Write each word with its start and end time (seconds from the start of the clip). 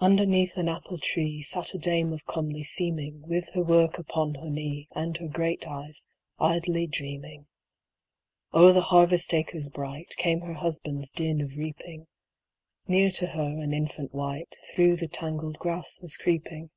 Underneath 0.00 0.56
an 0.56 0.70
apple 0.70 0.96
tree 0.96 1.42
Sat 1.42 1.74
a 1.74 1.78
dame 1.78 2.14
of 2.14 2.24
comely 2.24 2.64
seeming, 2.64 3.20
With 3.28 3.50
her 3.52 3.60
work 3.62 3.98
upon 3.98 4.36
her 4.36 4.48
knee, 4.48 4.88
And 4.92 5.18
her 5.18 5.28
great 5.28 5.66
eyes 5.66 6.06
idly 6.40 6.86
dreaming. 6.86 7.46
O'er 8.54 8.72
the 8.72 8.80
harvest 8.80 9.34
acres 9.34 9.68
bright, 9.68 10.14
Came 10.16 10.40
her 10.40 10.54
husband's 10.54 11.10
din 11.10 11.42
of 11.42 11.58
reaping; 11.58 12.06
Near 12.86 13.10
to 13.10 13.26
her, 13.26 13.60
an 13.60 13.74
infant 13.74 14.14
wight 14.14 14.56
Through 14.74 14.96
the 14.96 15.08
tangled 15.08 15.58
grass 15.58 16.00
was 16.00 16.16
creeping. 16.16 16.70